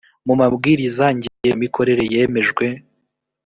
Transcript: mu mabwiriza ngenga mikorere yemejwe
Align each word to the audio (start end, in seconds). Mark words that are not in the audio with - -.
mu 0.25 0.33
mabwiriza 0.39 1.05
ngenga 1.17 1.53
mikorere 1.63 2.03
yemejwe 2.13 2.65